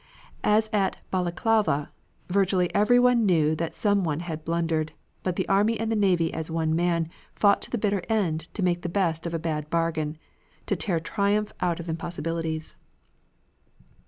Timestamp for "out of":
11.61-11.87